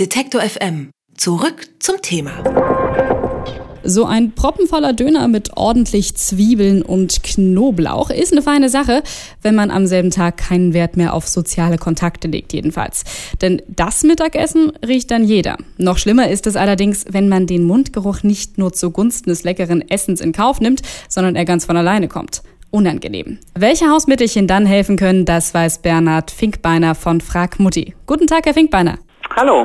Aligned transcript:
Detektor 0.00 0.40
FM. 0.40 0.90
Zurück 1.16 1.68
zum 1.78 2.02
Thema. 2.02 2.32
So 3.84 4.04
ein 4.06 4.32
proppenvoller 4.32 4.92
Döner 4.92 5.28
mit 5.28 5.56
ordentlich 5.56 6.16
Zwiebeln 6.16 6.82
und 6.82 7.22
Knoblauch 7.22 8.10
ist 8.10 8.32
eine 8.32 8.42
feine 8.42 8.68
Sache, 8.68 9.04
wenn 9.42 9.54
man 9.54 9.70
am 9.70 9.86
selben 9.86 10.10
Tag 10.10 10.38
keinen 10.38 10.74
Wert 10.74 10.96
mehr 10.96 11.14
auf 11.14 11.28
soziale 11.28 11.78
Kontakte 11.78 12.26
legt, 12.26 12.52
jedenfalls. 12.52 13.04
Denn 13.40 13.62
das 13.68 14.02
Mittagessen 14.02 14.72
riecht 14.84 15.12
dann 15.12 15.22
jeder. 15.22 15.58
Noch 15.76 15.98
schlimmer 15.98 16.28
ist 16.28 16.48
es 16.48 16.56
allerdings, 16.56 17.04
wenn 17.10 17.28
man 17.28 17.46
den 17.46 17.62
Mundgeruch 17.62 18.24
nicht 18.24 18.58
nur 18.58 18.72
zugunsten 18.72 19.30
des 19.30 19.44
leckeren 19.44 19.88
Essens 19.88 20.20
in 20.20 20.32
Kauf 20.32 20.60
nimmt, 20.60 20.82
sondern 21.08 21.36
er 21.36 21.44
ganz 21.44 21.66
von 21.66 21.76
alleine 21.76 22.08
kommt 22.08 22.42
unangenehm. 22.72 23.38
Welche 23.54 23.88
Hausmittelchen 23.88 24.48
dann 24.48 24.66
helfen 24.66 24.96
können, 24.96 25.24
das 25.24 25.54
weiß 25.54 25.82
Bernhard 25.82 26.32
Finkbeiner 26.32 26.96
von 26.96 27.20
Frag 27.20 27.60
Mutti. 27.60 27.94
Guten 28.06 28.26
Tag, 28.26 28.46
Herr 28.46 28.54
Finkbeiner. 28.54 28.98
Hallo. 29.36 29.64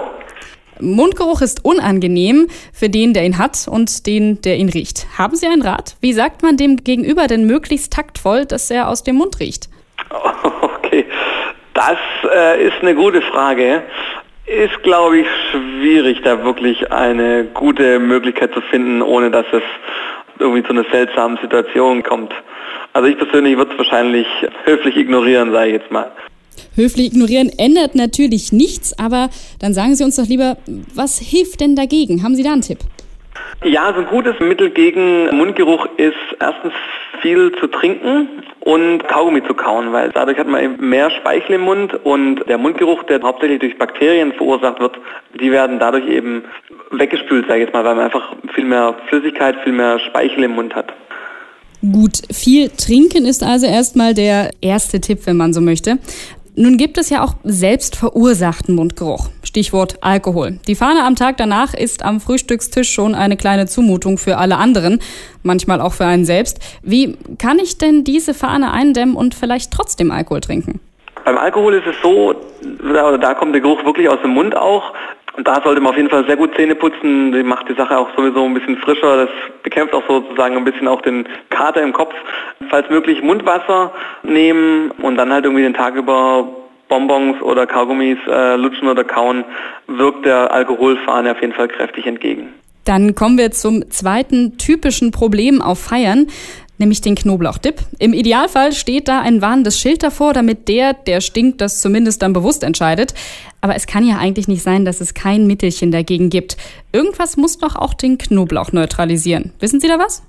Mundgeruch 0.82 1.42
ist 1.42 1.66
unangenehm 1.66 2.48
für 2.74 2.90
den, 2.90 3.14
der 3.14 3.26
ihn 3.26 3.38
hat 3.38 3.68
und 3.70 4.08
den, 4.08 4.42
der 4.42 4.58
ihn 4.58 4.70
riecht. 4.70 5.08
Haben 5.18 5.36
Sie 5.36 5.48
einen 5.48 5.62
Rat? 5.62 5.96
Wie 6.02 6.14
sagt 6.14 6.42
man 6.42 6.58
dem 6.58 6.78
Gegenüber 6.78 7.28
denn 7.28 7.46
möglichst 7.46 7.94
taktvoll, 7.94 8.46
dass 8.46 8.72
er 8.72 8.88
aus 8.88 9.04
dem 9.04 9.16
Mund 9.16 9.40
riecht? 9.40 9.70
Okay, 10.62 11.06
das 11.76 11.98
äh, 12.34 12.66
ist 12.66 12.78
eine 12.82 12.96
gute 12.96 13.22
Frage. 13.22 13.84
Ist, 14.48 14.82
glaube 14.82 15.20
ich, 15.20 15.28
schwierig, 15.52 16.22
da 16.24 16.44
wirklich 16.44 16.92
eine 16.92 17.44
gute 17.54 18.00
Möglichkeit 18.00 18.52
zu 18.56 18.62
finden, 18.62 19.04
ohne 19.04 19.30
dass 19.30 19.46
es 19.52 19.62
irgendwie 20.40 20.64
zu 20.64 20.70
einer 20.70 20.86
seltsamen 20.92 21.38
Situation 21.44 22.02
kommt. 22.02 22.34
Also 22.94 23.08
ich 23.08 23.18
persönlich 23.20 23.56
würde 23.56 23.72
es 23.72 23.78
wahrscheinlich 23.78 24.26
höflich 24.64 24.98
ignorieren, 24.98 25.52
sage 25.52 25.68
ich 25.68 25.74
jetzt 25.74 25.92
mal. 25.92 26.12
Höflich 26.76 27.08
ignorieren 27.08 27.52
ändert 27.58 27.96
natürlich 27.96 28.52
nichts, 28.52 28.98
aber 28.98 29.30
dann 29.60 29.74
sagen 29.74 29.96
Sie 29.96 30.04
uns 30.04 30.16
doch 30.16 30.28
lieber, 30.28 30.58
was 30.94 31.20
hilft 31.20 31.62
denn 31.62 31.76
dagegen? 31.76 32.24
Haben 32.24 32.36
Sie 32.36 32.44
da 32.44 32.54
einen 32.54 32.62
Tipp? 32.62 32.80
Ja, 33.64 33.94
so 33.94 34.02
ein 34.02 34.08
gutes 34.08 34.40
Mittel 34.40 34.70
gegen 34.70 35.36
Mundgeruch 35.36 35.86
ist 35.98 36.16
erstens 36.40 36.74
viel 37.22 37.52
zu 37.60 37.68
trinken 37.68 38.30
und 38.62 39.06
Kaugummi 39.08 39.44
zu 39.46 39.54
kauen, 39.54 39.92
weil 39.92 40.12
dadurch 40.12 40.38
hat 40.38 40.48
man 40.48 40.80
mehr 40.80 41.12
Speichel 41.12 41.56
im 41.56 41.62
Mund 41.62 41.94
und 42.06 42.48
der 42.48 42.58
Mundgeruch, 42.58 43.04
der 43.04 43.22
hauptsächlich 43.22 43.60
durch 43.60 43.78
Bakterien 43.78 44.32
verursacht 44.34 44.80
wird, 44.80 44.98
die 45.40 45.52
werden 45.52 45.80
dadurch 45.80 46.08
eben 46.08 46.44
weggespült, 46.92 47.48
sage 47.48 47.60
ich 47.60 47.66
jetzt 47.66 47.74
mal, 47.74 47.84
weil 47.84 47.96
man 47.96 48.06
einfach 48.06 48.36
viel 48.54 48.66
mehr 48.66 48.96
Flüssigkeit, 49.10 49.56
viel 49.64 49.74
mehr 49.74 50.00
Speichel 50.00 50.44
im 50.44 50.52
Mund 50.52 50.76
hat. 50.76 50.94
Gut, 51.82 52.22
viel 52.30 52.70
trinken 52.70 53.26
ist 53.26 53.42
also 53.42 53.66
erstmal 53.66 54.14
der 54.14 54.52
erste 54.60 55.00
Tipp, 55.00 55.20
wenn 55.26 55.38
man 55.38 55.54
so 55.54 55.62
möchte. 55.62 55.98
Nun 56.62 56.76
gibt 56.76 56.98
es 56.98 57.10
ja 57.10 57.24
auch 57.24 57.36
selbst 57.46 57.96
verursachten 57.96 58.76
Mundgeruch. 58.76 59.30
Stichwort 59.44 60.04
Alkohol. 60.04 60.60
Die 60.68 60.76
Fahne 60.76 61.06
am 61.06 61.16
Tag 61.16 61.38
danach 61.38 61.74
ist 61.74 62.04
am 62.04 62.20
Frühstückstisch 62.20 62.92
schon 62.92 63.16
eine 63.16 63.38
kleine 63.38 63.66
Zumutung 63.66 64.18
für 64.18 64.38
alle 64.38 64.58
anderen, 64.58 65.00
manchmal 65.42 65.80
auch 65.80 65.94
für 65.94 66.06
einen 66.06 66.26
selbst. 66.26 66.60
Wie 66.84 67.16
kann 67.38 67.60
ich 67.60 67.78
denn 67.78 68.04
diese 68.04 68.34
Fahne 68.34 68.74
eindämmen 68.74 69.16
und 69.16 69.36
vielleicht 69.36 69.72
trotzdem 69.72 70.12
Alkohol 70.12 70.42
trinken? 70.42 70.82
Beim 71.30 71.38
Alkohol 71.38 71.76
ist 71.76 71.86
es 71.86 71.96
so, 72.02 72.34
da, 72.92 73.16
da 73.16 73.36
kommt 73.36 73.54
der 73.54 73.62
Geruch 73.62 73.86
wirklich 73.86 74.10
aus 74.10 74.20
dem 74.24 74.32
Mund 74.32 74.58
auch. 74.58 74.96
Und 75.38 75.48
da 75.48 75.62
sollte 75.64 75.80
man 75.80 75.92
auf 75.92 75.96
jeden 75.98 76.10
Fall 76.10 76.26
sehr 76.26 76.38
gut 76.38 76.56
Zähne 76.56 76.74
putzen. 76.74 77.32
Die 77.32 77.44
macht 77.44 77.70
die 77.70 77.76
Sache 77.76 77.96
auch 78.00 78.10
sowieso 78.18 78.44
ein 78.44 78.56
bisschen 78.56 78.78
frischer. 78.78 79.28
Das 79.28 79.30
bekämpft 79.62 79.94
auch 79.94 80.02
sozusagen 80.08 80.58
ein 80.58 80.64
bisschen 80.64 80.88
auch 80.88 81.04
den 81.04 81.30
Kater 81.52 81.84
im 81.84 81.94
Kopf. 81.94 82.16
Falls 82.72 82.90
möglich 82.90 83.22
Mundwasser 83.22 83.92
nehmen 84.24 84.90
und 85.04 85.18
dann 85.18 85.32
halt 85.32 85.46
irgendwie 85.46 85.62
den 85.62 85.76
Tag 85.76 85.94
über 85.94 86.48
Bonbons 86.88 87.40
oder 87.44 87.68
Kaugummis 87.68 88.18
äh, 88.28 88.56
lutschen 88.56 88.88
oder 88.88 89.04
kauen, 89.04 89.46
wirkt 89.86 90.26
der 90.26 90.52
Alkoholfahne 90.52 91.34
auf 91.34 91.42
jeden 91.42 91.54
Fall 91.54 91.68
kräftig 91.68 92.08
entgegen. 92.08 92.56
Dann 92.86 93.14
kommen 93.14 93.38
wir 93.38 93.52
zum 93.52 93.92
zweiten 93.92 94.58
typischen 94.58 95.12
Problem 95.12 95.62
auf 95.62 95.80
Feiern 95.80 96.26
nämlich 96.80 97.02
den 97.02 97.16
Knoblauchdip. 97.16 97.82
Im 98.00 98.14
Idealfall 98.14 98.74
steht 98.74 99.08
da 99.08 99.22
ein 99.22 99.42
warnendes 99.42 99.80
Schild 99.80 100.04
davor, 100.04 100.34
damit 100.34 100.68
der, 100.68 100.94
der 100.94 101.22
stinkt, 101.22 101.62
das 101.62 101.82
zumindest 101.82 102.22
dann 102.22 102.34
bewusst 102.34 102.64
entscheidet. 102.64 103.14
Aber 103.62 103.76
es 103.76 103.88
kann 103.88 104.08
ja 104.08 104.18
eigentlich 104.18 104.48
nicht 104.48 104.64
sein, 104.64 104.86
dass 104.86 105.02
es 105.02 105.14
kein 105.14 105.46
Mittelchen 105.46 105.92
dagegen 105.92 106.30
gibt. 106.30 106.58
Irgendwas 106.92 107.38
muss 107.38 107.58
doch 107.58 107.76
auch 107.76 107.94
den 107.94 108.18
Knoblauch 108.18 108.72
neutralisieren. 108.72 109.52
Wissen 109.60 109.80
Sie 109.80 109.88
da 109.88 110.00
was? 110.00 110.24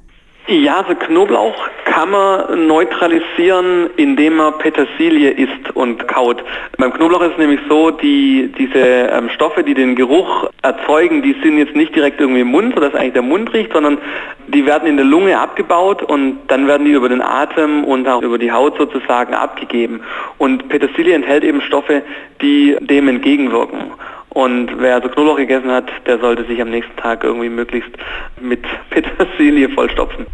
Ja, 0.46 0.78
also 0.78 0.94
Knoblauch 0.94 1.68
kann 1.84 2.10
man 2.10 2.66
neutralisieren, 2.66 3.90
indem 3.96 4.36
man 4.36 4.58
Petersilie 4.58 5.30
isst 5.30 5.74
und 5.74 6.08
kaut. 6.08 6.42
Beim 6.76 6.92
Knoblauch 6.92 7.20
ist 7.22 7.32
es 7.32 7.38
nämlich 7.38 7.60
so, 7.68 7.90
die, 7.90 8.50
diese 8.58 8.78
ähm, 8.78 9.28
Stoffe, 9.30 9.62
die 9.62 9.74
den 9.74 9.94
Geruch 9.94 10.48
erzeugen, 10.62 11.22
die 11.22 11.36
sind 11.42 11.58
jetzt 11.58 11.76
nicht 11.76 11.94
direkt 11.94 12.20
irgendwie 12.20 12.40
im 12.40 12.48
Mund, 12.48 12.74
sodass 12.74 12.94
eigentlich 12.94 13.12
der 13.12 13.22
Mund 13.22 13.52
riecht, 13.52 13.72
sondern 13.72 13.98
die 14.48 14.66
werden 14.66 14.88
in 14.88 14.96
der 14.96 15.06
Lunge 15.06 15.38
abgebaut 15.38 16.02
und 16.02 16.38
dann 16.48 16.66
werden 16.66 16.84
die 16.84 16.92
über 16.92 17.08
den 17.08 17.22
Atem 17.22 17.84
und 17.84 18.08
auch 18.08 18.22
über 18.22 18.38
die 18.38 18.50
Haut 18.50 18.76
sozusagen 18.76 19.34
abgegeben. 19.34 20.00
Und 20.38 20.68
Petersilie 20.68 21.14
enthält 21.14 21.44
eben 21.44 21.60
Stoffe, 21.60 22.02
die 22.40 22.76
dem 22.80 23.08
entgegenwirken. 23.08 23.92
Und 24.40 24.70
wer 24.78 24.94
also 24.94 25.10
Knoblauch 25.10 25.36
gegessen 25.36 25.70
hat, 25.70 25.90
der 26.06 26.18
sollte 26.18 26.46
sich 26.46 26.62
am 26.62 26.70
nächsten 26.70 26.96
Tag 26.96 27.24
irgendwie 27.24 27.50
möglichst 27.50 27.90
mit 28.40 28.62
Petersilie 28.88 29.68
vollstopfen. 29.68 30.24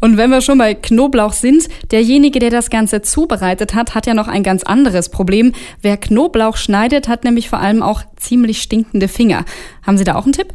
Und 0.00 0.18
wenn 0.18 0.28
wir 0.28 0.42
schon 0.42 0.58
bei 0.58 0.74
Knoblauch 0.74 1.32
sind, 1.32 1.66
derjenige, 1.90 2.40
der 2.40 2.50
das 2.50 2.68
Ganze 2.68 3.00
zubereitet 3.00 3.74
hat, 3.74 3.94
hat 3.94 4.06
ja 4.06 4.12
noch 4.12 4.28
ein 4.28 4.42
ganz 4.42 4.64
anderes 4.64 5.10
Problem. 5.10 5.54
Wer 5.80 5.96
Knoblauch 5.96 6.58
schneidet, 6.58 7.08
hat 7.08 7.24
nämlich 7.24 7.48
vor 7.48 7.60
allem 7.60 7.82
auch 7.82 8.02
ziemlich 8.16 8.60
stinkende 8.60 9.08
Finger. 9.08 9.46
Haben 9.86 9.96
Sie 9.96 10.04
da 10.04 10.16
auch 10.16 10.24
einen 10.24 10.34
Tipp? 10.34 10.48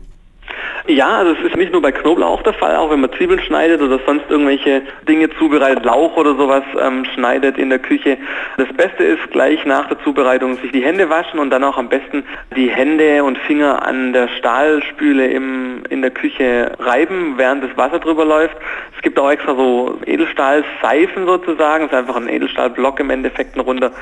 Ja, 0.85 1.19
also 1.19 1.31
es 1.31 1.39
ist 1.45 1.55
nicht 1.55 1.71
nur 1.71 1.81
bei 1.81 1.93
Knoblauch 1.93 2.41
der 2.43 2.51
Fall, 2.51 2.75
auch 2.75 2.91
wenn 2.91 2.99
man 2.99 3.13
Zwiebeln 3.13 3.39
schneidet 3.39 3.81
oder 3.81 3.99
sonst 4.05 4.29
irgendwelche 4.29 4.81
Dinge 5.07 5.29
zubereitet, 5.39 5.85
Lauch 5.85 6.17
oder 6.17 6.35
sowas 6.35 6.63
ähm, 6.77 7.05
schneidet 7.05 7.57
in 7.57 7.69
der 7.69 7.79
Küche. 7.79 8.17
Das 8.57 8.67
Beste 8.73 9.01
ist 9.05 9.31
gleich 9.31 9.63
nach 9.63 9.87
der 9.87 9.97
Zubereitung 10.03 10.57
sich 10.57 10.73
die 10.73 10.83
Hände 10.83 11.09
waschen 11.09 11.39
und 11.39 11.51
dann 11.51 11.63
auch 11.63 11.77
am 11.77 11.87
besten 11.87 12.25
die 12.57 12.69
Hände 12.69 13.23
und 13.23 13.37
Finger 13.37 13.81
an 13.87 14.11
der 14.11 14.27
Stahlspüle 14.27 15.27
im, 15.27 15.83
in 15.89 16.01
der 16.01 16.11
Küche 16.11 16.73
reiben, 16.79 17.35
während 17.37 17.63
das 17.63 17.77
Wasser 17.77 17.99
drüber 17.99 18.25
läuft. 18.25 18.57
Es 18.97 19.01
gibt 19.01 19.17
auch 19.17 19.31
extra 19.31 19.55
so 19.55 20.01
Edelstahlseifen 20.05 21.25
sozusagen, 21.25 21.85
das 21.85 21.93
ist 21.93 21.97
einfach 21.97 22.17
ein 22.17 22.27
Edelstahlblock 22.27 22.99
im 22.99 23.09
Endeffekt 23.09 23.57
runter, 23.57 23.93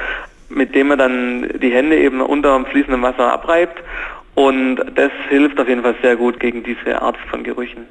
mit 0.49 0.73
dem 0.73 0.87
man 0.87 0.97
dann 0.97 1.47
die 1.61 1.69
Hände 1.69 1.97
eben 1.97 2.21
unter 2.21 2.55
dem 2.55 2.65
fließenden 2.65 3.03
Wasser 3.03 3.31
abreibt 3.31 3.83
und 4.41 4.77
das 4.95 5.11
hilft 5.29 5.59
auf 5.59 5.67
jeden 5.67 5.83
Fall 5.83 5.95
sehr 6.01 6.15
gut 6.15 6.39
gegen 6.39 6.63
diese 6.63 6.99
Art 6.99 7.15
von 7.29 7.43
Gerüchen. 7.43 7.85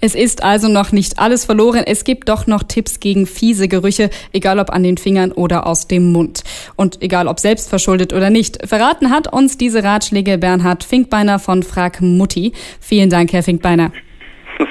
Es 0.00 0.16
ist 0.16 0.42
also 0.42 0.66
noch 0.66 0.90
nicht 0.90 1.20
alles 1.20 1.44
verloren. 1.44 1.84
Es 1.86 2.02
gibt 2.02 2.28
doch 2.28 2.48
noch 2.48 2.64
Tipps 2.64 2.98
gegen 2.98 3.24
fiese 3.24 3.68
Gerüche, 3.68 4.10
egal 4.32 4.58
ob 4.58 4.70
an 4.70 4.82
den 4.82 4.96
Fingern 4.96 5.30
oder 5.30 5.64
aus 5.64 5.86
dem 5.86 6.10
Mund. 6.10 6.42
Und 6.74 7.00
egal 7.02 7.28
ob 7.28 7.38
selbst 7.38 7.70
verschuldet 7.70 8.12
oder 8.12 8.30
nicht. 8.30 8.66
Verraten 8.66 9.10
hat 9.10 9.32
uns 9.32 9.58
diese 9.58 9.84
Ratschläge 9.84 10.38
Bernhard 10.38 10.82
Finkbeiner 10.82 11.38
von 11.38 11.62
Frag 11.62 12.00
Mutti. 12.00 12.52
Vielen 12.80 13.08
Dank, 13.08 13.32
Herr 13.32 13.44
Finkbeiner. 13.44 13.92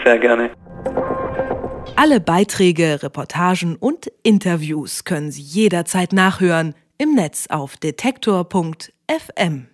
Sehr 0.03 0.19
gerne. 0.19 0.49
Alle 1.95 2.19
Beiträge, 2.19 3.01
Reportagen 3.03 3.77
und 3.77 4.11
Interviews 4.23 5.05
können 5.05 5.31
Sie 5.31 5.41
jederzeit 5.43 6.11
nachhören 6.11 6.75
im 6.97 7.15
Netz 7.15 7.47
auf 7.49 7.77
detektor.fm. 7.77 9.70